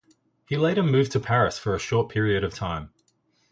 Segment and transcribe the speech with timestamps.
[0.47, 2.91] He later moved to Paris for a short period of time.